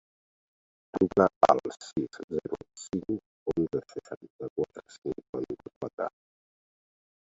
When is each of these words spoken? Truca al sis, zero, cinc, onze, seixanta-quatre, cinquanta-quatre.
Truca 0.95 1.27
al 1.49 1.61
sis, 1.75 2.17
zero, 2.37 2.59
cinc, 2.85 3.13
onze, 3.55 3.85
seixanta-quatre, 3.95 4.87
cinquanta-quatre. 4.99 6.15